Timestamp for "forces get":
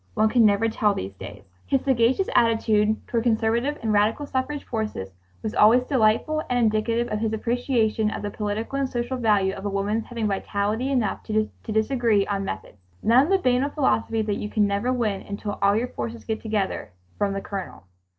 15.89-16.41